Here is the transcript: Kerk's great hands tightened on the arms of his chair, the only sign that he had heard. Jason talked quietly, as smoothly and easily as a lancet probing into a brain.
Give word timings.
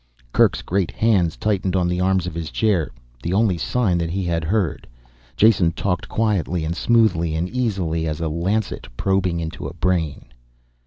Kerk's 0.33 0.63
great 0.63 0.89
hands 0.89 1.37
tightened 1.37 1.75
on 1.75 1.87
the 1.87 1.99
arms 2.01 2.25
of 2.25 2.33
his 2.33 2.49
chair, 2.49 2.89
the 3.21 3.33
only 3.33 3.55
sign 3.59 3.99
that 3.99 4.09
he 4.09 4.23
had 4.23 4.43
heard. 4.43 4.87
Jason 5.37 5.71
talked 5.73 6.09
quietly, 6.09 6.65
as 6.65 6.75
smoothly 6.75 7.35
and 7.35 7.47
easily 7.47 8.07
as 8.07 8.19
a 8.19 8.27
lancet 8.27 8.87
probing 8.97 9.39
into 9.39 9.67
a 9.67 9.75
brain. 9.75 10.25